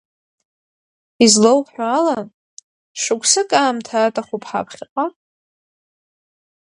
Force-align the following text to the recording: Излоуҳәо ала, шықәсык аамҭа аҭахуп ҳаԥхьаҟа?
Излоуҳәо 1.25 1.83
ала, 1.97 2.19
шықәсык 3.01 3.49
аамҭа 3.59 3.97
аҭахуп 4.01 4.43
ҳаԥхьаҟа? 4.49 5.05